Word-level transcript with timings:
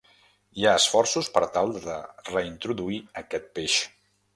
Hi 0.61 0.65
ha 0.65 0.71
esforços 0.83 1.29
per 1.37 1.45
tal 1.59 1.75
de 1.85 2.01
reintroduir 2.33 3.01
aquest 3.27 3.51
peix. 3.61 3.83